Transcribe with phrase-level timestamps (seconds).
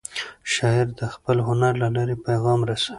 [0.53, 2.89] شاعر د خپل هنر له لارې پیغام رسوي.